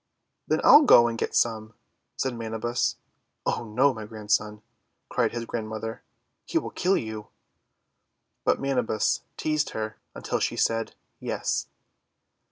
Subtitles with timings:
[0.47, 1.75] 'Then I'll go and get some,"
[2.17, 2.95] said Manabus.
[3.45, 4.63] "Oh, no, my Grandson,"
[5.09, 6.01] cried his grand mother.
[6.43, 7.27] "He will kill you!"
[8.43, 11.67] But Manabus teased her until she said "Yes."